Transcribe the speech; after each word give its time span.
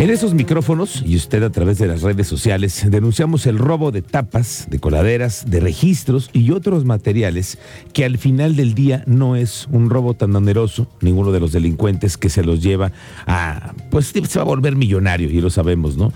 En 0.00 0.08
esos 0.08 0.32
micrófonos, 0.32 1.04
y 1.04 1.14
usted 1.14 1.42
a 1.42 1.50
través 1.50 1.76
de 1.76 1.86
las 1.86 2.00
redes 2.00 2.26
sociales, 2.26 2.86
denunciamos 2.88 3.44
el 3.44 3.58
robo 3.58 3.90
de 3.90 4.00
tapas, 4.00 4.66
de 4.70 4.80
coladeras, 4.80 5.50
de 5.50 5.60
registros 5.60 6.30
y 6.32 6.52
otros 6.52 6.86
materiales 6.86 7.58
que 7.92 8.06
al 8.06 8.16
final 8.16 8.56
del 8.56 8.72
día 8.72 9.04
no 9.06 9.36
es 9.36 9.68
un 9.70 9.90
robo 9.90 10.14
tan 10.14 10.34
oneroso, 10.34 10.86
ninguno 11.02 11.32
de 11.32 11.40
los 11.40 11.52
delincuentes 11.52 12.16
que 12.16 12.30
se 12.30 12.42
los 12.42 12.62
lleva 12.62 12.92
a, 13.26 13.74
pues 13.90 14.06
se 14.06 14.38
va 14.38 14.40
a 14.40 14.46
volver 14.46 14.74
millonario, 14.74 15.28
y 15.28 15.38
lo 15.42 15.50
sabemos, 15.50 15.98
¿no? 15.98 16.14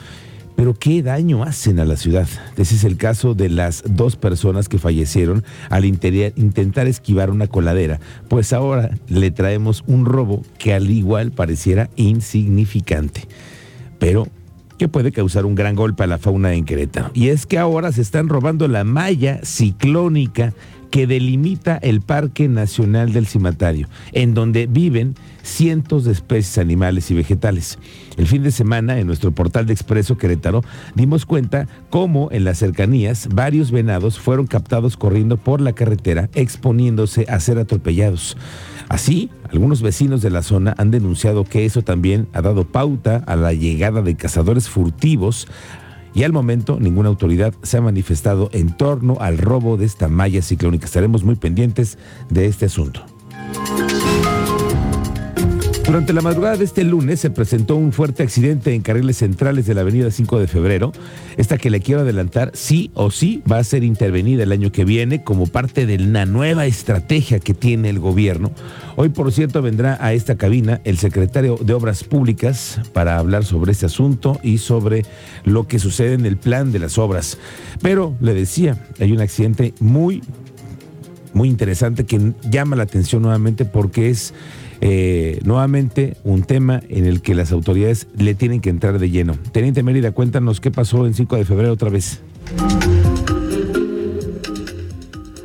Pero 0.56 0.72
qué 0.72 1.02
daño 1.02 1.42
hacen 1.42 1.78
a 1.78 1.84
la 1.84 1.98
ciudad. 1.98 2.26
Ese 2.56 2.76
es 2.76 2.84
el 2.84 2.96
caso 2.96 3.34
de 3.34 3.50
las 3.50 3.84
dos 3.86 4.16
personas 4.16 4.70
que 4.70 4.78
fallecieron 4.78 5.44
al 5.68 5.84
intentar 5.84 6.86
esquivar 6.86 7.28
una 7.28 7.48
coladera. 7.48 8.00
Pues 8.28 8.54
ahora 8.54 8.96
le 9.08 9.30
traemos 9.30 9.84
un 9.86 10.06
robo 10.06 10.42
que 10.56 10.72
al 10.72 10.90
igual 10.90 11.32
pareciera 11.32 11.90
insignificante 11.96 13.28
pero 14.04 14.28
que 14.76 14.86
puede 14.86 15.12
causar 15.12 15.46
un 15.46 15.54
gran 15.54 15.74
golpe 15.74 16.04
a 16.04 16.06
la 16.06 16.18
fauna 16.18 16.52
en 16.52 16.66
Querétaro. 16.66 17.10
Y 17.14 17.28
es 17.28 17.46
que 17.46 17.58
ahora 17.58 17.90
se 17.90 18.02
están 18.02 18.28
robando 18.28 18.68
la 18.68 18.84
malla 18.84 19.40
ciclónica 19.44 20.52
que 20.94 21.08
delimita 21.08 21.76
el 21.78 22.02
Parque 22.02 22.46
Nacional 22.46 23.12
del 23.12 23.26
Cimatario, 23.26 23.88
en 24.12 24.32
donde 24.32 24.68
viven 24.68 25.16
cientos 25.42 26.04
de 26.04 26.12
especies 26.12 26.56
animales 26.56 27.10
y 27.10 27.14
vegetales. 27.14 27.80
El 28.16 28.28
fin 28.28 28.44
de 28.44 28.52
semana, 28.52 29.00
en 29.00 29.08
nuestro 29.08 29.32
portal 29.32 29.66
de 29.66 29.72
Expreso 29.72 30.16
Querétaro, 30.16 30.62
dimos 30.94 31.26
cuenta 31.26 31.66
cómo 31.90 32.28
en 32.30 32.44
las 32.44 32.58
cercanías 32.58 33.28
varios 33.34 33.72
venados 33.72 34.20
fueron 34.20 34.46
captados 34.46 34.96
corriendo 34.96 35.36
por 35.36 35.60
la 35.60 35.72
carretera, 35.72 36.30
exponiéndose 36.32 37.26
a 37.28 37.40
ser 37.40 37.58
atropellados. 37.58 38.36
Así, 38.88 39.30
algunos 39.50 39.82
vecinos 39.82 40.22
de 40.22 40.30
la 40.30 40.42
zona 40.42 40.76
han 40.78 40.92
denunciado 40.92 41.42
que 41.42 41.64
eso 41.64 41.82
también 41.82 42.28
ha 42.34 42.40
dado 42.40 42.66
pauta 42.66 43.16
a 43.26 43.34
la 43.34 43.52
llegada 43.52 44.00
de 44.00 44.14
cazadores 44.14 44.68
furtivos 44.68 45.48
y 46.14 46.22
al 46.22 46.32
momento 46.32 46.78
ninguna 46.80 47.08
autoridad 47.08 47.54
se 47.62 47.76
ha 47.76 47.80
manifestado 47.80 48.48
en 48.52 48.76
torno 48.76 49.16
al 49.20 49.38
robo 49.38 49.76
de 49.76 49.84
esta 49.84 50.08
malla 50.08 50.42
ciclónica. 50.42 50.86
Estaremos 50.86 51.24
muy 51.24 51.34
pendientes 51.34 51.98
de 52.30 52.46
este 52.46 52.66
asunto. 52.66 53.13
Durante 55.94 56.12
la 56.12 56.22
madrugada 56.22 56.56
de 56.56 56.64
este 56.64 56.82
lunes 56.82 57.20
se 57.20 57.30
presentó 57.30 57.76
un 57.76 57.92
fuerte 57.92 58.24
accidente 58.24 58.74
en 58.74 58.82
carriles 58.82 59.18
centrales 59.18 59.64
de 59.64 59.74
la 59.74 59.82
avenida 59.82 60.10
5 60.10 60.40
de 60.40 60.48
febrero. 60.48 60.90
Esta 61.36 61.56
que 61.56 61.70
le 61.70 61.78
quiero 61.78 62.00
adelantar, 62.00 62.50
sí 62.52 62.90
o 62.94 63.12
sí, 63.12 63.44
va 63.48 63.58
a 63.58 63.64
ser 63.64 63.84
intervenida 63.84 64.42
el 64.42 64.50
año 64.50 64.72
que 64.72 64.84
viene 64.84 65.22
como 65.22 65.46
parte 65.46 65.86
de 65.86 66.00
la 66.00 66.26
nueva 66.26 66.66
estrategia 66.66 67.38
que 67.38 67.54
tiene 67.54 67.90
el 67.90 68.00
gobierno. 68.00 68.50
Hoy, 68.96 69.10
por 69.10 69.30
cierto, 69.30 69.62
vendrá 69.62 69.96
a 70.00 70.14
esta 70.14 70.34
cabina 70.34 70.80
el 70.82 70.98
secretario 70.98 71.58
de 71.60 71.74
Obras 71.74 72.02
Públicas 72.02 72.80
para 72.92 73.16
hablar 73.16 73.44
sobre 73.44 73.70
este 73.70 73.86
asunto 73.86 74.40
y 74.42 74.58
sobre 74.58 75.04
lo 75.44 75.68
que 75.68 75.78
sucede 75.78 76.14
en 76.14 76.26
el 76.26 76.38
plan 76.38 76.72
de 76.72 76.80
las 76.80 76.98
obras. 76.98 77.38
Pero, 77.82 78.16
le 78.20 78.34
decía, 78.34 78.84
hay 78.98 79.12
un 79.12 79.20
accidente 79.20 79.74
muy, 79.78 80.24
muy 81.34 81.48
interesante 81.48 82.04
que 82.04 82.32
llama 82.50 82.74
la 82.74 82.82
atención 82.82 83.22
nuevamente 83.22 83.64
porque 83.64 84.10
es 84.10 84.34
eh, 84.80 85.40
nuevamente 85.44 86.16
un 86.24 86.42
tema 86.42 86.82
en 86.88 87.06
el 87.06 87.22
que 87.22 87.34
las 87.34 87.52
autoridades 87.52 88.06
le 88.16 88.34
tienen 88.34 88.60
que 88.60 88.70
entrar 88.70 88.98
de 88.98 89.10
lleno. 89.10 89.36
Teniente 89.52 89.82
Mérida, 89.82 90.12
cuéntanos 90.12 90.60
qué 90.60 90.70
pasó 90.70 91.06
en 91.06 91.14
5 91.14 91.36
de 91.36 91.44
febrero 91.44 91.72
otra 91.72 91.90
vez. 91.90 92.22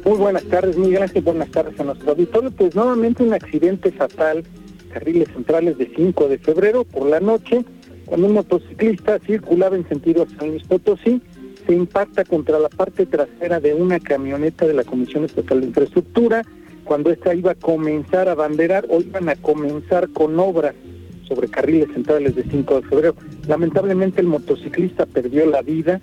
Muy 0.05 0.17
buenas 0.17 0.43
tardes, 0.45 0.77
Miguel 0.77 1.03
Ángel, 1.03 1.21
buenas 1.21 1.51
tardes 1.51 1.79
a 1.79 1.83
nuestro 1.83 2.11
auditorio. 2.11 2.51
Pues 2.51 2.73
nuevamente 2.73 3.21
un 3.21 3.33
accidente 3.33 3.91
fatal, 3.91 4.43
carriles 4.91 5.27
centrales 5.33 5.77
de 5.77 5.91
5 5.95 6.27
de 6.27 6.37
febrero 6.39 6.83
por 6.83 7.07
la 7.07 7.19
noche, 7.19 7.63
cuando 8.05 8.25
un 8.25 8.33
motociclista 8.33 9.19
circulaba 9.19 9.75
en 9.75 9.87
sentido 9.87 10.23
a 10.23 10.39
San 10.39 10.49
Luis 10.49 10.63
Potosí, 10.63 11.21
se 11.67 11.75
impacta 11.75 12.23
contra 12.23 12.57
la 12.57 12.69
parte 12.69 13.05
trasera 13.05 13.59
de 13.59 13.75
una 13.75 13.99
camioneta 13.99 14.65
de 14.65 14.73
la 14.73 14.83
Comisión 14.83 15.25
Estatal 15.25 15.61
de 15.61 15.67
Infraestructura, 15.67 16.41
cuando 16.89 17.11
esta 17.11 17.35
iba 17.35 17.51
a 17.51 17.55
comenzar 17.55 18.29
a 18.29 18.33
banderar 18.33 18.87
o 18.89 18.99
iban 18.99 19.29
a 19.29 19.35
comenzar 19.35 20.09
con 20.09 20.39
obras 20.39 20.73
sobre 21.27 21.47
carriles 21.47 21.87
centrales 21.93 22.33
de 22.33 22.41
5 22.41 22.81
de 22.81 22.87
febrero. 22.87 23.15
Lamentablemente 23.47 24.21
el 24.21 24.25
motociclista 24.25 25.05
perdió 25.05 25.45
la 25.45 25.61
vida 25.61 26.01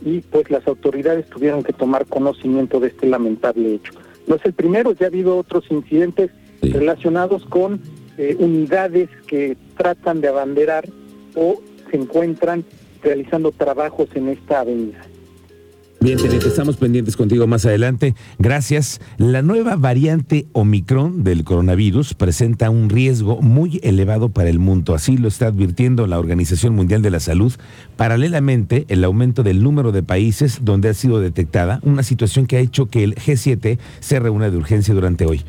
y 0.00 0.20
pues 0.20 0.48
las 0.48 0.64
autoridades 0.68 1.28
tuvieron 1.28 1.64
que 1.64 1.72
tomar 1.72 2.06
conocimiento 2.06 2.78
de 2.78 2.86
este 2.86 3.08
lamentable 3.08 3.74
hecho. 3.74 3.94
No 4.28 4.36
es 4.36 4.44
el 4.44 4.52
primero, 4.52 4.92
ya 4.92 5.06
ha 5.06 5.08
habido 5.08 5.36
otros 5.36 5.64
incidentes 5.72 6.30
relacionados 6.62 7.44
con 7.46 7.80
eh, 8.16 8.36
unidades 8.38 9.10
que 9.26 9.56
tratan 9.76 10.20
de 10.20 10.28
abanderar 10.28 10.88
o 11.34 11.60
se 11.90 11.96
encuentran 11.96 12.64
realizando 13.02 13.50
trabajos 13.50 14.08
en 14.14 14.28
esta 14.28 14.60
avenida. 14.60 15.00
Bien, 16.00 16.16
Teniente, 16.16 16.46
estamos 16.46 16.76
pendientes 16.76 17.16
contigo 17.16 17.48
más 17.48 17.66
adelante. 17.66 18.14
Gracias. 18.38 19.00
La 19.16 19.42
nueva 19.42 19.74
variante 19.74 20.46
Omicron 20.52 21.24
del 21.24 21.42
coronavirus 21.42 22.14
presenta 22.14 22.70
un 22.70 22.88
riesgo 22.88 23.42
muy 23.42 23.80
elevado 23.82 24.28
para 24.28 24.48
el 24.48 24.60
mundo. 24.60 24.94
Así 24.94 25.16
lo 25.16 25.26
está 25.26 25.48
advirtiendo 25.48 26.06
la 26.06 26.20
Organización 26.20 26.76
Mundial 26.76 27.02
de 27.02 27.10
la 27.10 27.18
Salud. 27.18 27.52
Paralelamente, 27.96 28.84
el 28.88 29.02
aumento 29.02 29.42
del 29.42 29.60
número 29.60 29.90
de 29.90 30.04
países 30.04 30.60
donde 30.62 30.88
ha 30.88 30.94
sido 30.94 31.18
detectada, 31.18 31.80
una 31.82 32.04
situación 32.04 32.46
que 32.46 32.58
ha 32.58 32.60
hecho 32.60 32.86
que 32.86 33.02
el 33.02 33.16
G7 33.16 33.78
se 33.98 34.20
reúna 34.20 34.50
de 34.50 34.56
urgencia 34.56 34.94
durante 34.94 35.26
hoy. 35.26 35.42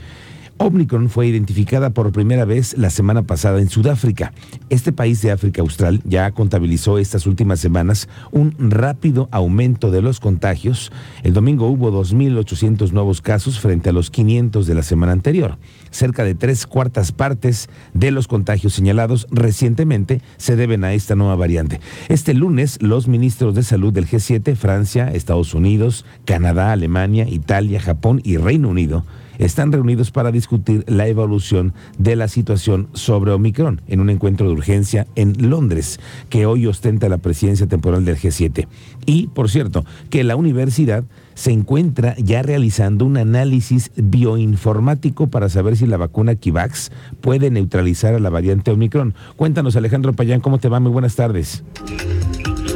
Omicron 0.62 1.10
fue 1.10 1.28
identificada 1.28 1.92
por 1.92 2.12
primera 2.12 2.44
vez 2.44 2.78
la 2.78 2.90
semana 2.90 3.24
pasada 3.24 3.62
en 3.62 3.70
Sudáfrica. 3.70 4.34
Este 4.70 4.92
país 4.92 5.22
de 5.22 5.32
África 5.32 5.62
Austral 5.62 6.02
ya 6.04 6.30
contabilizó 6.32 6.98
estas 6.98 7.26
últimas 7.28 7.62
semanas 7.62 8.10
un 8.32 8.54
rápido 8.60 9.30
aumento 9.32 9.90
de 9.90 10.02
los 10.02 10.20
contagios. 10.20 10.92
El 11.24 11.32
domingo 11.32 11.68
hubo 11.68 11.94
2.800 11.94 12.92
nuevos 12.92 13.22
casos 13.22 13.58
frente 13.62 13.90
a 13.90 13.94
los 13.94 14.12
500 14.12 14.68
de 14.68 14.76
la 14.76 14.84
semana 14.84 15.14
anterior. 15.14 15.58
Cerca 15.92 16.26
de 16.26 16.36
tres 16.36 16.68
cuartas 16.68 17.14
partes 17.14 17.70
de 17.94 18.12
los 18.12 18.28
contagios 18.28 18.74
señalados 18.74 19.28
recientemente 19.32 20.22
se 20.36 20.58
deben 20.58 20.84
a 20.84 20.94
esta 20.94 21.16
nueva 21.16 21.38
variante. 21.38 21.80
Este 22.10 22.34
lunes, 22.34 22.82
los 22.82 23.08
ministros 23.08 23.56
de 23.56 23.64
salud 23.64 23.94
del 23.94 24.08
G7, 24.08 24.58
Francia, 24.58 25.08
Estados 25.08 25.54
Unidos, 25.54 26.06
Canadá, 26.26 26.74
Alemania, 26.74 27.30
Italia, 27.30 27.80
Japón 27.80 28.20
y 28.26 28.36
Reino 28.36 28.68
Unido, 28.68 29.06
están 29.40 29.72
reunidos 29.72 30.12
para 30.12 30.32
discutir 30.32 30.84
la 30.88 31.08
evolución 31.08 31.74
de 31.98 32.16
la 32.16 32.28
situación 32.28 32.90
sobre 32.94 33.32
Omicron 33.32 33.82
en 33.88 34.02
un 34.02 34.12
encuentro 34.12 34.48
de 34.48 34.54
urgencia 34.54 35.08
en 35.16 35.50
Londres, 35.50 36.00
que 36.30 36.46
hoy 36.46 36.68
ostenta 36.68 37.10
la 37.10 37.18
presidencia 37.18 37.66
temporal 37.66 38.06
del 38.06 38.18
G7. 38.18 38.68
Y, 39.08 39.28
por 39.28 39.50
cierto, 39.50 39.86
que 40.12 40.24
la 40.24 40.36
universidad 40.36 41.04
se 41.34 41.52
encuentra 41.52 42.16
ya 42.18 42.42
realizando 42.42 43.06
un 43.06 43.16
análisis 43.18 43.92
bioinformático 43.96 45.28
para 45.28 45.48
saber 45.48 45.78
si 45.78 45.88
la 45.88 45.96
vacuna 45.98 46.36
Kivax 46.36 46.92
puede 47.22 47.50
neutralizar 47.50 48.14
a 48.14 48.20
la 48.20 48.30
variante 48.30 48.72
Omicron. 48.72 49.16
Cuéntanos, 49.38 49.76
Alejandro 49.78 50.14
Payán, 50.14 50.42
¿cómo 50.42 50.58
te 50.58 50.68
va? 50.68 50.82
Muy 50.82 50.92
buenas 50.92 51.16
tardes. 51.16 51.64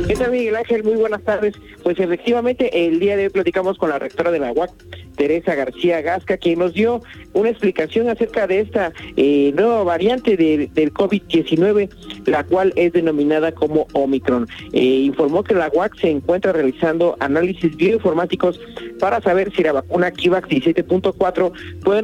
¿Qué 0.08 0.16
tal, 0.16 0.32
Miguel 0.32 0.56
Ángel? 0.56 0.84
Muy 0.84 0.96
buenas 0.96 1.24
tardes. 1.24 1.56
Pues 1.82 1.98
efectivamente, 1.98 2.88
el 2.88 3.00
día 3.00 3.16
de 3.16 3.26
hoy 3.26 3.30
platicamos 3.30 3.78
con 3.78 3.90
la 3.90 4.00
rectora 4.00 4.32
de 4.32 4.40
la 4.40 4.52
UAC, 4.52 4.72
Teresa 5.16 5.56
García 5.56 6.02
Gasca, 6.02 6.38
quien 6.38 6.60
nos 6.60 6.74
dio 6.74 7.02
una 7.34 7.50
explicación 7.50 8.10
acerca 8.10 8.46
de 8.46 8.60
esta 8.62 8.92
eh, 9.16 9.54
nueva 9.56 9.84
variante 9.84 10.36
del 10.36 10.94
COVID-19, 10.94 11.90
la 12.26 12.44
cual 12.44 12.74
es 12.76 12.92
denominada 12.92 13.54
como 13.54 13.88
Omicron. 13.94 14.48
Eh, 14.74 14.84
informó 14.84 15.44
que 15.44 15.56
la 15.56 15.70
UAC 15.74 15.98
se 16.00 16.10
encuentra 16.10 16.52
realizando 16.52 17.16
análisis 17.20 17.76
bioinformáticos 17.78 18.60
para 19.00 19.22
saber 19.22 19.54
si 19.56 19.64
la 19.64 19.72
vacuna 19.72 20.12
Kivax 20.12 20.50
17.4 20.50 21.52
puede 21.82 22.04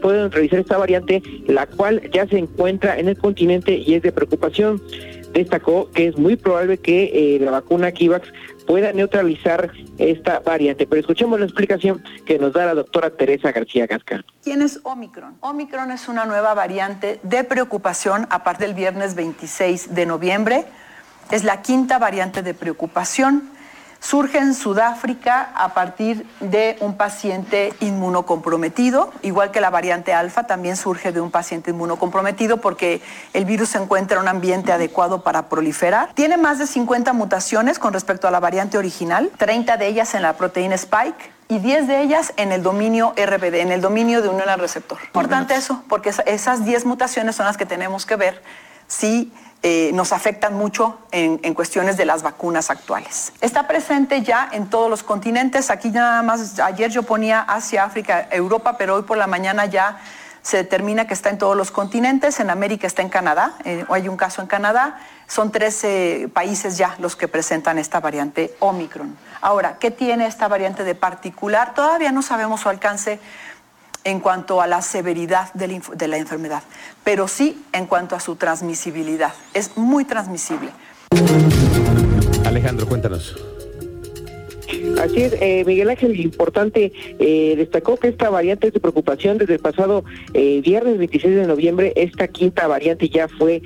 puede 0.00 0.20
neutralizar 0.20 0.58
esta 0.58 0.76
variante, 0.76 1.22
la 1.46 1.66
cual 1.66 2.02
ya 2.12 2.26
se 2.26 2.38
encuentra 2.38 2.98
en 2.98 3.08
el 3.08 3.16
continente 3.16 3.76
y 3.76 3.94
es 3.94 4.02
de 4.02 4.10
preocupación 4.10 4.82
destacó 5.32 5.90
que 5.90 6.08
es 6.08 6.16
muy 6.16 6.36
probable 6.36 6.78
que 6.78 7.36
eh, 7.36 7.38
la 7.40 7.50
vacuna 7.50 7.92
Kivax 7.92 8.28
pueda 8.66 8.92
neutralizar 8.92 9.72
esta 9.96 10.40
variante. 10.40 10.86
Pero 10.86 11.00
escuchemos 11.00 11.40
la 11.40 11.46
explicación 11.46 12.02
que 12.26 12.38
nos 12.38 12.52
da 12.52 12.66
la 12.66 12.74
doctora 12.74 13.10
Teresa 13.10 13.50
García 13.50 13.86
Gasca. 13.86 14.24
¿Quién 14.42 14.62
es 14.62 14.80
Omicron? 14.82 15.36
Omicron 15.40 15.90
es 15.90 16.08
una 16.08 16.26
nueva 16.26 16.54
variante 16.54 17.18
de 17.22 17.44
preocupación 17.44 18.26
a 18.30 18.44
partir 18.44 18.66
del 18.66 18.76
viernes 18.76 19.14
26 19.14 19.94
de 19.94 20.06
noviembre. 20.06 20.66
Es 21.30 21.44
la 21.44 21.62
quinta 21.62 21.98
variante 21.98 22.42
de 22.42 22.54
preocupación 22.54 23.50
surge 24.00 24.38
en 24.38 24.54
Sudáfrica 24.54 25.50
a 25.54 25.74
partir 25.74 26.26
de 26.40 26.76
un 26.80 26.96
paciente 26.96 27.74
inmunocomprometido, 27.80 29.12
igual 29.22 29.50
que 29.50 29.60
la 29.60 29.70
variante 29.70 30.14
alfa 30.14 30.46
también 30.46 30.76
surge 30.76 31.12
de 31.12 31.20
un 31.20 31.30
paciente 31.30 31.70
inmunocomprometido 31.70 32.58
porque 32.58 33.02
el 33.32 33.44
virus 33.44 33.70
se 33.70 33.78
encuentra 33.78 34.16
en 34.16 34.22
un 34.22 34.28
ambiente 34.28 34.72
adecuado 34.72 35.22
para 35.22 35.48
proliferar. 35.48 36.12
Tiene 36.14 36.36
más 36.36 36.58
de 36.58 36.66
50 36.66 37.12
mutaciones 37.12 37.78
con 37.78 37.92
respecto 37.92 38.28
a 38.28 38.30
la 38.30 38.40
variante 38.40 38.78
original, 38.78 39.30
30 39.36 39.76
de 39.76 39.86
ellas 39.86 40.14
en 40.14 40.22
la 40.22 40.34
proteína 40.34 40.74
spike 40.76 41.32
y 41.48 41.58
10 41.58 41.88
de 41.88 42.02
ellas 42.02 42.32
en 42.36 42.52
el 42.52 42.62
dominio 42.62 43.14
RBD, 43.16 43.54
en 43.56 43.72
el 43.72 43.80
dominio 43.80 44.22
de 44.22 44.28
unión 44.28 44.48
al 44.48 44.60
receptor. 44.60 44.98
Importante 45.04 45.54
eso, 45.54 45.82
porque 45.88 46.12
esas 46.26 46.64
10 46.64 46.84
mutaciones 46.84 47.36
son 47.36 47.46
las 47.46 47.56
que 47.56 47.66
tenemos 47.66 48.06
que 48.06 48.16
ver 48.16 48.42
si 48.86 49.32
eh, 49.62 49.90
nos 49.92 50.12
afectan 50.12 50.54
mucho 50.54 50.98
en, 51.10 51.40
en, 51.42 51.52
cuestiones 51.52 51.96
de 51.96 52.04
las 52.04 52.22
vacunas 52.22 52.70
actuales. 52.70 53.32
Está 53.40 53.66
presente 53.66 54.22
ya 54.22 54.48
en 54.52 54.70
todos 54.70 54.88
los 54.88 55.02
continentes. 55.02 55.70
Aquí 55.70 55.90
nada 55.90 56.22
más, 56.22 56.60
ayer 56.60 56.90
yo 56.90 57.02
ponía 57.02 57.40
Asia, 57.40 57.82
África, 57.82 58.28
Europa, 58.30 58.76
pero 58.78 58.94
hoy 58.94 59.02
por 59.02 59.18
la 59.18 59.26
mañana 59.26 59.66
ya 59.66 59.98
se 60.42 60.56
determina 60.56 61.06
que 61.06 61.14
está 61.14 61.30
en 61.30 61.38
todos 61.38 61.56
los 61.56 61.70
continentes. 61.70 62.40
En 62.40 62.50
América 62.50 62.86
está 62.86 63.02
en 63.02 63.08
Canadá, 63.08 63.54
eh, 63.64 63.84
hay 63.90 64.08
un 64.08 64.16
caso 64.16 64.40
en 64.40 64.48
Canadá. 64.48 64.98
Son 65.26 65.52
13 65.52 66.30
países 66.32 66.78
ya 66.78 66.94
los 66.98 67.16
que 67.16 67.28
presentan 67.28 67.78
esta 67.78 68.00
variante 68.00 68.54
Omicron. 68.60 69.16
Ahora, 69.40 69.76
¿qué 69.78 69.90
tiene 69.90 70.26
esta 70.26 70.48
variante 70.48 70.84
de 70.84 70.94
particular? 70.94 71.74
Todavía 71.74 72.12
no 72.12 72.22
sabemos 72.22 72.60
su 72.62 72.68
alcance 72.68 73.20
en 74.08 74.20
cuanto 74.20 74.62
a 74.62 74.66
la 74.66 74.80
severidad 74.80 75.52
de 75.52 76.08
la, 76.08 76.16
enfermedad, 76.16 76.62
pero 77.04 77.28
sí 77.28 77.62
en 77.72 77.86
cuanto 77.86 78.16
a 78.16 78.20
su 78.20 78.36
transmisibilidad. 78.36 79.34
Es 79.52 79.76
muy 79.76 80.06
transmisible. 80.06 80.70
Alejandro, 82.46 82.88
cuéntanos. 82.88 83.36
Así 85.00 85.22
es, 85.22 85.36
eh, 85.40 85.62
Miguel 85.64 85.90
Ángel, 85.90 86.18
importante, 86.18 86.92
eh, 87.20 87.54
destacó 87.56 87.96
que 87.96 88.08
esta 88.08 88.30
variante 88.30 88.66
es 88.66 88.72
de 88.72 88.80
preocupación 88.80 89.38
desde 89.38 89.54
el 89.54 89.60
pasado 89.60 90.04
eh, 90.34 90.60
viernes 90.60 90.98
26 90.98 91.36
de 91.36 91.46
noviembre. 91.46 91.92
Esta 91.94 92.26
quinta 92.26 92.66
variante 92.66 93.08
ya 93.08 93.28
fue 93.28 93.62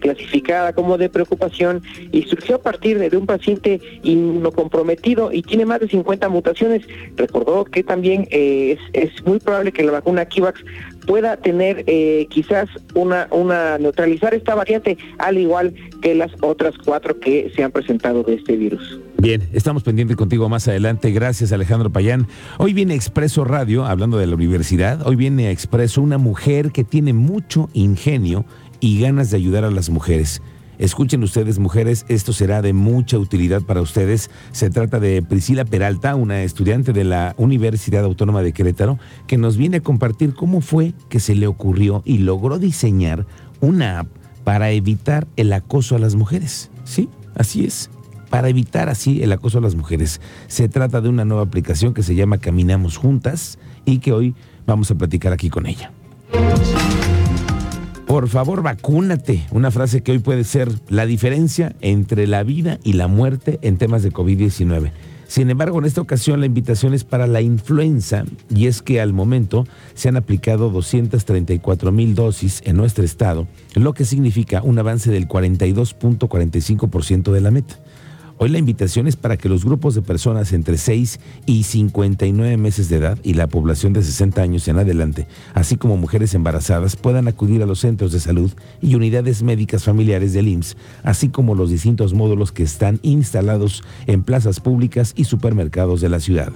clasificada 0.00 0.72
como 0.72 0.98
de 0.98 1.08
preocupación 1.08 1.82
y 2.12 2.22
surgió 2.22 2.56
a 2.56 2.62
partir 2.62 2.98
de, 2.98 3.14
un 3.16 3.26
paciente 3.26 3.80
inmunocomprometido 4.02 5.32
y 5.32 5.42
tiene 5.42 5.64
más 5.64 5.80
de 5.80 5.88
50 5.88 6.28
mutaciones. 6.28 6.82
Recordó 7.16 7.64
que 7.64 7.82
también 7.82 8.26
es, 8.30 8.78
muy 9.24 9.38
probable 9.38 9.72
que 9.72 9.84
la 9.84 9.92
vacuna 9.92 10.26
Kivax 10.26 10.62
pueda 11.06 11.36
tener 11.36 11.84
quizás 12.28 12.68
una, 12.94 13.28
una 13.30 13.78
neutralizar 13.78 14.34
esta 14.34 14.54
variante 14.54 14.98
al 15.18 15.38
igual 15.38 15.74
que 16.02 16.14
las 16.14 16.32
otras 16.40 16.74
cuatro 16.84 17.18
que 17.20 17.50
se 17.54 17.62
han 17.62 17.72
presentado 17.72 18.22
de 18.22 18.34
este 18.34 18.56
virus. 18.56 18.98
Bien, 19.24 19.42
estamos 19.54 19.82
pendientes 19.82 20.18
contigo 20.18 20.50
más. 20.50 20.68
Gracias, 20.80 21.52
Alejandro 21.52 21.90
Payán. 21.90 22.26
Hoy 22.58 22.72
viene 22.72 22.94
Expreso 22.94 23.44
Radio, 23.44 23.86
hablando 23.86 24.18
de 24.18 24.26
la 24.26 24.34
universidad. 24.34 25.06
Hoy 25.06 25.14
viene 25.14 25.50
Expreso 25.50 26.02
una 26.02 26.18
mujer 26.18 26.72
que 26.72 26.82
tiene 26.82 27.12
mucho 27.12 27.70
ingenio 27.74 28.44
y 28.80 29.00
ganas 29.00 29.30
de 29.30 29.36
ayudar 29.36 29.64
a 29.64 29.70
las 29.70 29.88
mujeres. 29.88 30.42
Escuchen 30.78 31.22
ustedes, 31.22 31.60
mujeres, 31.60 32.04
esto 32.08 32.32
será 32.32 32.60
de 32.60 32.72
mucha 32.72 33.18
utilidad 33.18 33.62
para 33.62 33.80
ustedes. 33.80 34.30
Se 34.50 34.68
trata 34.68 34.98
de 34.98 35.22
Priscila 35.22 35.64
Peralta, 35.64 36.16
una 36.16 36.42
estudiante 36.42 36.92
de 36.92 37.04
la 37.04 37.34
Universidad 37.38 38.04
Autónoma 38.04 38.42
de 38.42 38.52
Querétaro, 38.52 38.98
que 39.28 39.38
nos 39.38 39.56
viene 39.56 39.76
a 39.76 39.82
compartir 39.82 40.34
cómo 40.34 40.60
fue 40.60 40.92
que 41.08 41.20
se 41.20 41.36
le 41.36 41.46
ocurrió 41.46 42.02
y 42.04 42.18
logró 42.18 42.58
diseñar 42.58 43.26
una 43.60 44.00
app 44.00 44.08
para 44.42 44.72
evitar 44.72 45.28
el 45.36 45.52
acoso 45.52 45.94
a 45.94 46.00
las 46.00 46.16
mujeres. 46.16 46.70
Sí, 46.84 47.08
así 47.36 47.64
es 47.64 47.90
para 48.34 48.48
evitar 48.48 48.88
así 48.88 49.22
el 49.22 49.30
acoso 49.30 49.58
a 49.58 49.60
las 49.60 49.76
mujeres. 49.76 50.20
Se 50.48 50.68
trata 50.68 51.00
de 51.00 51.08
una 51.08 51.24
nueva 51.24 51.44
aplicación 51.44 51.94
que 51.94 52.02
se 52.02 52.16
llama 52.16 52.38
Caminamos 52.38 52.96
Juntas 52.96 53.60
y 53.84 53.98
que 53.98 54.12
hoy 54.12 54.34
vamos 54.66 54.90
a 54.90 54.96
platicar 54.96 55.32
aquí 55.32 55.50
con 55.50 55.66
ella. 55.66 55.92
Por 58.08 58.28
favor, 58.28 58.64
vacúnate. 58.64 59.46
Una 59.52 59.70
frase 59.70 60.02
que 60.02 60.10
hoy 60.10 60.18
puede 60.18 60.42
ser 60.42 60.68
la 60.88 61.06
diferencia 61.06 61.76
entre 61.80 62.26
la 62.26 62.42
vida 62.42 62.80
y 62.82 62.94
la 62.94 63.06
muerte 63.06 63.60
en 63.62 63.78
temas 63.78 64.02
de 64.02 64.10
COVID-19. 64.10 64.90
Sin 65.28 65.48
embargo, 65.48 65.78
en 65.78 65.84
esta 65.84 66.00
ocasión 66.00 66.40
la 66.40 66.46
invitación 66.46 66.92
es 66.92 67.04
para 67.04 67.28
la 67.28 67.40
influenza 67.40 68.24
y 68.52 68.66
es 68.66 68.82
que 68.82 69.00
al 69.00 69.12
momento 69.12 69.64
se 69.94 70.08
han 70.08 70.16
aplicado 70.16 70.70
234 70.70 71.92
mil 71.92 72.16
dosis 72.16 72.62
en 72.64 72.78
nuestro 72.78 73.04
estado, 73.04 73.46
lo 73.76 73.94
que 73.94 74.04
significa 74.04 74.60
un 74.60 74.76
avance 74.76 75.12
del 75.12 75.28
42.45% 75.28 77.30
de 77.30 77.40
la 77.40 77.52
meta. 77.52 77.76
Hoy 78.36 78.48
la 78.48 78.58
invitación 78.58 79.06
es 79.06 79.14
para 79.14 79.36
que 79.36 79.48
los 79.48 79.64
grupos 79.64 79.94
de 79.94 80.02
personas 80.02 80.52
entre 80.52 80.76
6 80.76 81.20
y 81.46 81.62
59 81.62 82.56
meses 82.56 82.88
de 82.88 82.96
edad 82.96 83.18
y 83.22 83.34
la 83.34 83.46
población 83.46 83.92
de 83.92 84.02
60 84.02 84.42
años 84.42 84.66
en 84.66 84.78
adelante, 84.78 85.28
así 85.54 85.76
como 85.76 85.96
mujeres 85.96 86.34
embarazadas, 86.34 86.96
puedan 86.96 87.28
acudir 87.28 87.62
a 87.62 87.66
los 87.66 87.78
centros 87.78 88.10
de 88.10 88.18
salud 88.18 88.50
y 88.82 88.96
unidades 88.96 89.44
médicas 89.44 89.84
familiares 89.84 90.32
del 90.32 90.48
IMSS, 90.48 90.76
así 91.04 91.28
como 91.28 91.54
los 91.54 91.70
distintos 91.70 92.12
módulos 92.12 92.50
que 92.50 92.64
están 92.64 92.98
instalados 93.02 93.84
en 94.06 94.24
plazas 94.24 94.58
públicas 94.58 95.12
y 95.16 95.24
supermercados 95.24 96.00
de 96.00 96.08
la 96.08 96.18
ciudad. 96.18 96.52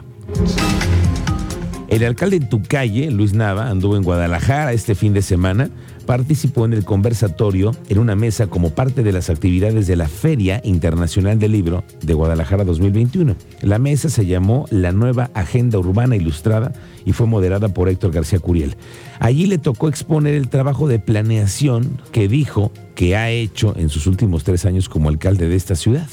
El 1.89 2.05
alcalde 2.05 2.37
en 2.37 2.49
tu 2.49 2.63
calle, 2.63 3.11
Luis 3.11 3.33
Nava, 3.33 3.71
anduvo 3.71 3.97
en 3.97 4.03
Guadalajara 4.03 4.73
este 4.73 4.95
fin 4.95 5.15
de 5.15 5.23
semana 5.23 5.71
participó 6.09 6.65
en 6.65 6.73
el 6.73 6.87
conversatorio 6.87 7.73
en 7.91 7.99
una 7.99 8.17
mesa 8.17 8.47
como 8.47 8.71
parte 8.71 9.03
de 9.03 9.13
las 9.13 9.29
actividades 9.29 9.87
de 9.87 9.95
la 9.95 10.09
Feria 10.09 10.59
Internacional 10.65 11.39
del 11.39 11.53
Libro 11.53 11.85
de 12.01 12.15
Guadalajara 12.15 12.65
2021. 12.65 13.37
La 13.61 13.79
mesa 13.79 14.09
se 14.09 14.25
llamó 14.25 14.65
La 14.71 14.91
Nueva 14.91 15.31
Agenda 15.35 15.79
Urbana 15.79 16.17
Ilustrada 16.17 16.73
y 17.05 17.13
fue 17.13 17.27
moderada 17.27 17.69
por 17.69 17.91
Héctor 17.91 18.13
García 18.13 18.39
Curiel. 18.39 18.75
Allí 19.21 19.45
le 19.45 19.59
tocó 19.59 19.87
exponer 19.91 20.33
el 20.33 20.49
trabajo 20.49 20.89
de 20.89 20.99
planeación 20.99 22.01
que 22.11 22.27
dijo 22.27 22.73
que 22.95 23.15
ha 23.15 23.29
hecho 23.29 23.75
en 23.77 23.91
sus 23.91 24.07
últimos 24.07 24.45
tres 24.45 24.65
años 24.65 24.89
como 24.89 25.11
alcalde 25.11 25.47
de 25.47 25.57
esta 25.57 25.77
ciudad. 25.77 26.09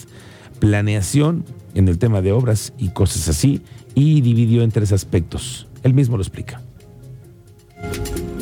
Planeación 0.59 1.45
en 1.73 1.87
el 1.87 1.99
tema 1.99 2.21
de 2.21 2.33
obras 2.33 2.73
y 2.77 2.89
cosas 2.89 3.29
así 3.29 3.61
y 3.95 4.21
dividió 4.21 4.61
en 4.61 4.71
tres 4.71 4.91
aspectos. 4.91 5.67
Él 5.83 5.93
mismo 5.93 6.17
lo 6.17 6.21
explica. 6.21 6.61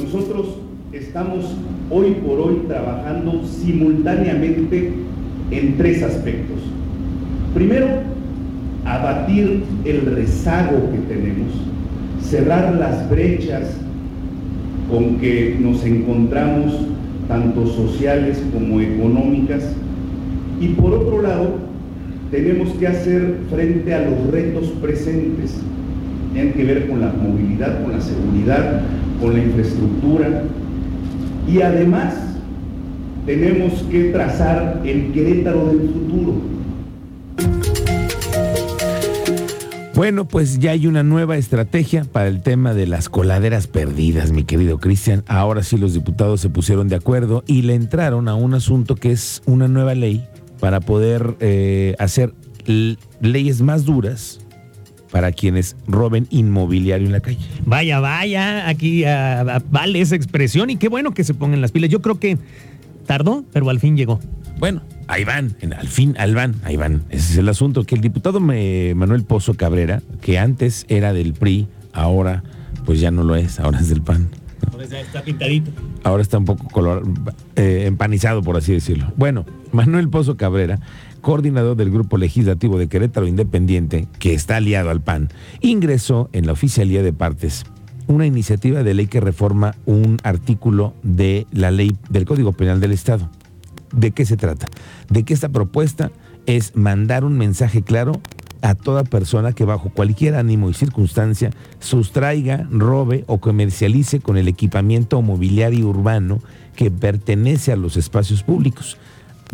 Nosotros 0.02 0.48
estamos 0.92 1.46
hoy 1.90 2.12
por 2.26 2.40
hoy 2.40 2.64
trabajando 2.68 3.44
simultáneamente 3.46 4.92
en 5.52 5.78
tres 5.78 6.02
aspectos. 6.04 6.60
Primero, 7.54 7.88
abatir 8.86 9.64
el 9.86 10.02
rezago 10.02 10.92
que 10.92 10.98
tenemos, 11.14 11.54
cerrar 12.22 12.76
las 12.76 13.10
brechas 13.10 13.78
con 14.90 15.18
que 15.18 15.58
nos 15.60 15.86
encontramos, 15.86 16.74
tanto 17.28 17.68
sociales 17.68 18.42
como 18.52 18.82
económicas, 18.82 19.64
y 20.60 20.70
por 20.70 20.94
otro 20.94 21.22
lado, 21.22 21.58
tenemos 22.34 22.70
que 22.80 22.88
hacer 22.88 23.38
frente 23.52 23.94
a 23.94 24.10
los 24.10 24.32
retos 24.32 24.70
presentes, 24.82 25.54
tienen 26.34 26.54
que 26.54 26.64
ver 26.64 26.88
con 26.88 27.00
la 27.00 27.14
movilidad, 27.14 27.84
con 27.84 27.92
la 27.92 28.02
seguridad, 28.02 28.82
con 29.22 29.34
la 29.34 29.44
infraestructura, 29.44 30.44
y 31.48 31.62
además 31.62 32.16
tenemos 33.28 33.74
que 33.84 34.06
trazar 34.06 34.82
el 34.84 35.12
Querétaro 35.12 35.68
del 35.68 35.90
futuro. 35.90 36.34
Bueno, 39.94 40.28
pues 40.28 40.58
ya 40.58 40.72
hay 40.72 40.88
una 40.88 41.04
nueva 41.04 41.38
estrategia 41.38 42.04
para 42.04 42.30
el 42.30 42.42
tema 42.42 42.74
de 42.74 42.88
las 42.88 43.10
coladeras 43.10 43.68
perdidas, 43.68 44.32
mi 44.32 44.44
querido 44.44 44.80
Cristian. 44.80 45.24
Ahora 45.28 45.62
sí 45.62 45.78
los 45.78 45.94
diputados 45.94 46.42
se 46.42 46.50
pusieron 46.50 46.88
de 46.88 46.96
acuerdo 46.96 47.44
y 47.46 47.62
le 47.62 47.76
entraron 47.76 48.28
a 48.28 48.34
un 48.34 48.56
asunto 48.56 48.96
que 48.96 49.12
es 49.12 49.44
una 49.46 49.68
nueva 49.68 49.94
ley 49.94 50.26
para 50.64 50.80
poder 50.80 51.36
eh, 51.42 51.94
hacer 52.00 52.34
leyes 53.20 53.62
más 53.62 53.84
duras 53.84 54.40
para 55.12 55.34
quienes 55.34 55.76
roben 55.90 56.26
inmobiliario 56.30 57.06
en 57.06 57.12
la 57.12 57.20
calle. 57.20 57.46
Vaya, 57.66 58.00
vaya, 58.00 58.70
aquí 58.70 59.04
ah, 59.04 59.62
vale 59.70 60.00
esa 60.00 60.16
expresión 60.16 60.70
y 60.70 60.78
qué 60.78 60.88
bueno 60.88 61.14
que 61.14 61.26
se 61.26 61.34
pongan 61.34 61.60
las 61.60 61.74
pilas. 61.74 61.90
Yo 61.90 62.02
creo 62.02 62.18
que 62.18 62.38
tardó, 63.06 63.44
pero 63.52 63.70
al 63.70 63.82
fin 63.82 63.98
llegó. 63.98 64.22
Bueno, 64.58 64.84
ahí 65.10 65.26
van, 65.26 65.54
al 65.78 65.90
fin, 65.90 66.16
al 66.18 66.34
van, 66.34 66.56
ahí 66.64 66.78
van. 66.78 67.04
Ese 67.10 67.34
es 67.34 67.38
el 67.40 67.50
asunto, 67.50 67.84
que 67.84 67.96
el 67.96 68.02
diputado 68.02 68.40
Manuel 68.40 69.26
Pozo 69.26 69.56
Cabrera, 69.56 70.02
que 70.22 70.40
antes 70.40 70.86
era 70.88 71.12
del 71.12 71.34
PRI, 71.34 71.68
ahora 71.92 72.42
pues 72.86 73.02
ya 73.02 73.12
no 73.12 73.24
lo 73.24 73.36
es, 73.36 73.60
ahora 73.60 73.82
es 73.82 73.90
del 73.90 74.02
PAN. 74.02 74.30
Ahora 74.74 74.86
está 74.86 75.22
pintadito. 75.22 75.72
Ahora 76.04 76.22
está 76.22 76.38
un 76.38 76.46
poco 76.46 76.68
color, 76.68 77.04
eh, 77.56 77.84
empanizado, 77.86 78.42
por 78.42 78.58
así 78.58 78.74
decirlo. 78.74 79.14
Bueno, 79.16 79.46
Manuel 79.72 80.10
Pozo 80.10 80.36
Cabrera 80.36 80.80
coordinador 81.24 81.78
del 81.78 81.90
Grupo 81.90 82.18
Legislativo 82.18 82.78
de 82.78 82.88
Querétaro 82.88 83.26
Independiente, 83.26 84.08
que 84.20 84.34
está 84.34 84.58
aliado 84.58 84.92
al 84.92 85.02
PAN, 85.02 85.30
ingresó 85.62 86.30
en 86.34 86.46
la 86.46 86.52
Oficialía 86.52 87.02
de 87.02 87.14
Partes 87.14 87.64
una 88.08 88.28
iniciativa 88.28 88.84
de 88.84 88.94
ley 88.94 89.08
que 89.08 89.22
reforma 89.22 89.76
un 89.86 90.18
artículo 90.24 90.94
de 91.02 91.48
la 91.52 91.72
ley 91.72 91.96
del 92.10 92.26
Código 92.26 92.52
Penal 92.52 92.82
del 92.82 92.92
Estado. 92.92 93.30
¿De 93.96 94.12
qué 94.12 94.26
se 94.26 94.36
trata? 94.36 94.68
De 95.10 95.24
que 95.24 95.34
esta 95.34 95.50
propuesta 95.50 96.12
es 96.46 96.76
mandar 96.76 97.24
un 97.24 97.38
mensaje 97.38 97.84
claro 97.84 98.20
a 98.64 98.76
toda 98.76 99.04
persona 99.04 99.54
que 99.54 99.66
bajo 99.66 99.90
cualquier 99.90 100.36
ánimo 100.36 100.70
y 100.70 100.74
circunstancia 100.74 101.52
sustraiga, 101.80 102.66
robe 102.72 103.26
o 103.28 103.38
comercialice 103.40 104.20
con 104.22 104.38
el 104.38 104.48
equipamiento 104.48 105.22
mobiliario 105.22 105.88
urbano 105.88 106.40
que 106.76 106.90
pertenece 106.90 107.72
a 107.72 107.76
los 107.76 107.98
espacios 107.98 108.42
públicos 108.42 108.98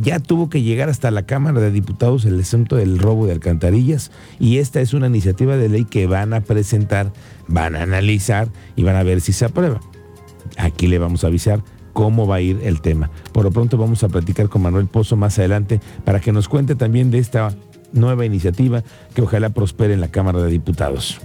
ya 0.01 0.19
tuvo 0.19 0.49
que 0.49 0.61
llegar 0.61 0.89
hasta 0.89 1.11
la 1.11 1.23
Cámara 1.23 1.59
de 1.59 1.71
Diputados 1.71 2.23
el 2.25 2.39
asunto 2.39 2.77
del 2.77 2.99
robo 2.99 3.25
de 3.25 3.33
alcantarillas 3.33 4.11
y 4.39 4.57
esta 4.59 4.79
es 4.79 4.93
una 4.93 5.07
iniciativa 5.07 5.57
de 5.57 5.67
ley 5.67 5.85
que 5.85 6.07
van 6.07 6.33
a 6.33 6.41
presentar, 6.41 7.11
van 7.47 7.75
a 7.75 7.83
analizar 7.83 8.47
y 8.75 8.83
van 8.83 8.95
a 8.95 9.03
ver 9.03 9.19
si 9.19 9.33
se 9.33 9.45
aprueba. 9.45 9.81
Aquí 10.57 10.87
le 10.87 10.99
vamos 10.99 11.23
a 11.23 11.27
avisar 11.27 11.61
cómo 11.91 12.27
va 12.27 12.35
a 12.35 12.41
ir 12.41 12.61
el 12.63 12.79
tema. 12.81 13.11
Por 13.33 13.43
lo 13.43 13.51
pronto 13.51 13.77
vamos 13.77 14.03
a 14.03 14.07
platicar 14.07 14.47
con 14.47 14.61
Manuel 14.61 14.87
Pozo 14.87 15.17
más 15.17 15.37
adelante 15.37 15.81
para 16.05 16.21
que 16.21 16.31
nos 16.31 16.47
cuente 16.47 16.75
también 16.75 17.11
de 17.11 17.19
esta 17.19 17.53
nueva 17.93 18.25
iniciativa 18.25 18.84
que 19.13 19.22
ojalá 19.22 19.50
prospere 19.50 19.93
en 19.93 20.01
la 20.01 20.10
Cámara 20.10 20.41
de 20.41 20.51
Diputados. 20.51 21.19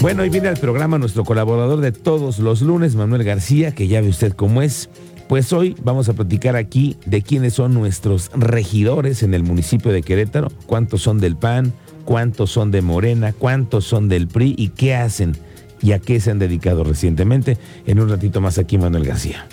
Bueno, 0.00 0.22
hoy 0.22 0.28
viene 0.28 0.48
al 0.48 0.56
programa 0.56 0.98
nuestro 0.98 1.24
colaborador 1.24 1.80
de 1.80 1.90
todos 1.90 2.38
los 2.38 2.62
lunes, 2.62 2.94
Manuel 2.94 3.24
García, 3.24 3.74
que 3.74 3.88
ya 3.88 4.00
ve 4.00 4.08
usted 4.08 4.32
cómo 4.32 4.62
es. 4.62 4.88
Pues 5.28 5.52
hoy 5.52 5.76
vamos 5.82 6.08
a 6.08 6.14
platicar 6.14 6.56
aquí 6.56 6.96
de 7.04 7.20
quiénes 7.20 7.54
son 7.54 7.74
nuestros 7.74 8.30
regidores 8.34 9.22
en 9.22 9.34
el 9.34 9.42
municipio 9.42 9.92
de 9.92 10.02
Querétaro, 10.02 10.48
cuántos 10.66 11.02
son 11.02 11.18
del 11.18 11.36
PAN, 11.36 11.72
cuántos 12.04 12.50
son 12.50 12.70
de 12.70 12.80
Morena, 12.80 13.34
cuántos 13.36 13.84
son 13.84 14.08
del 14.08 14.28
PRI 14.28 14.54
y 14.56 14.68
qué 14.68 14.94
hacen 14.94 15.36
y 15.82 15.92
a 15.92 15.98
qué 15.98 16.20
se 16.20 16.30
han 16.30 16.38
dedicado 16.38 16.84
recientemente. 16.84 17.58
En 17.86 18.00
un 18.00 18.08
ratito 18.08 18.40
más 18.40 18.56
aquí, 18.58 18.78
Manuel 18.78 19.04
García. 19.04 19.46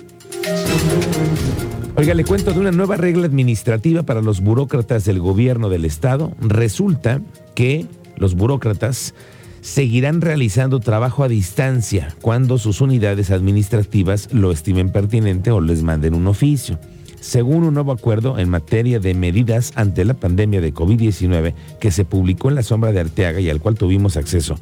Oiga, 2.06 2.14
le 2.14 2.24
cuento 2.24 2.54
de 2.54 2.60
una 2.60 2.72
nueva 2.72 2.98
regla 2.98 3.26
administrativa 3.26 4.04
para 4.04 4.22
los 4.22 4.42
burócratas 4.42 5.06
del 5.06 5.20
gobierno 5.20 5.70
del 5.70 5.86
estado. 5.86 6.34
Resulta 6.40 7.20
que 7.56 7.88
los 8.16 8.36
burócratas 8.36 9.16
seguirán 9.62 10.22
realizando 10.22 10.80
trabajo 10.80 11.24
a 11.24 11.28
distancia 11.28 12.16
cuando 12.22 12.60
sus 12.60 12.80
unidades 12.80 13.32
administrativas 13.32 14.32
lo 14.32 14.52
estimen 14.52 14.92
pertinente 14.92 15.50
o 15.50 15.62
les 15.62 15.82
manden 15.82 16.14
un 16.14 16.28
oficio. 16.28 16.78
Según 17.22 17.64
un 17.64 17.74
nuevo 17.74 17.92
acuerdo 17.92 18.38
en 18.38 18.50
materia 18.50 19.00
de 19.00 19.16
medidas 19.16 19.72
ante 19.74 20.06
la 20.06 20.14
pandemia 20.14 20.62
de 20.62 20.76
COVID-19 20.76 21.56
que 21.80 21.90
se 21.90 22.06
publicó 22.06 22.50
en 22.50 22.56
la 22.56 22.62
sombra 22.62 22.92
de 22.92 23.00
Arteaga 23.00 23.40
y 23.40 23.50
al 23.50 23.62
cual 23.62 23.80
tuvimos 23.80 24.16
acceso. 24.16 24.60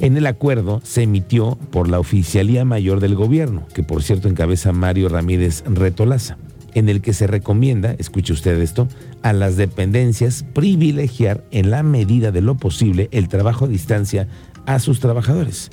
En 0.00 0.18
el 0.18 0.26
acuerdo 0.26 0.82
se 0.84 1.04
emitió 1.04 1.56
por 1.70 1.88
la 1.88 1.98
Oficialía 1.98 2.66
Mayor 2.66 3.00
del 3.00 3.14
Gobierno, 3.14 3.66
que 3.72 3.82
por 3.82 4.02
cierto 4.02 4.28
encabeza 4.28 4.72
Mario 4.72 5.08
Ramírez 5.08 5.64
Retolaza 5.64 6.36
en 6.74 6.88
el 6.88 7.00
que 7.00 7.12
se 7.12 7.26
recomienda, 7.26 7.94
escuche 7.98 8.32
usted 8.32 8.60
esto, 8.60 8.88
a 9.22 9.32
las 9.32 9.56
dependencias 9.56 10.44
privilegiar 10.52 11.44
en 11.50 11.70
la 11.70 11.82
medida 11.82 12.30
de 12.30 12.40
lo 12.40 12.56
posible 12.56 13.08
el 13.12 13.28
trabajo 13.28 13.64
a 13.66 13.68
distancia 13.68 14.28
a 14.66 14.78
sus 14.78 15.00
trabajadores. 15.00 15.70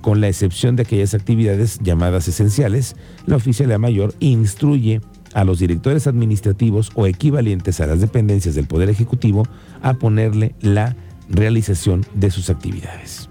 Con 0.00 0.20
la 0.20 0.28
excepción 0.28 0.74
de 0.74 0.82
aquellas 0.82 1.14
actividades 1.14 1.78
llamadas 1.80 2.26
esenciales, 2.26 2.96
la 3.26 3.36
oficialía 3.36 3.78
mayor 3.78 4.14
instruye 4.18 5.00
a 5.32 5.44
los 5.44 5.60
directores 5.60 6.06
administrativos 6.06 6.90
o 6.94 7.06
equivalentes 7.06 7.80
a 7.80 7.86
las 7.86 8.00
dependencias 8.00 8.54
del 8.54 8.66
Poder 8.66 8.90
Ejecutivo 8.90 9.44
a 9.80 9.94
ponerle 9.94 10.54
la 10.60 10.96
realización 11.28 12.04
de 12.14 12.30
sus 12.30 12.50
actividades. 12.50 13.28